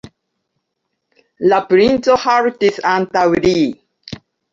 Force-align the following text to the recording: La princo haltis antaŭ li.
La 1.51 1.59
princo 1.73 2.15
haltis 2.23 2.79
antaŭ 2.93 3.27
li. 3.45 3.53